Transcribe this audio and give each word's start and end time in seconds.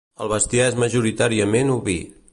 El 0.25 0.29
bestiar 0.31 0.65
és 0.71 0.79
majoritàriament 0.85 1.73
oví. 1.79 1.99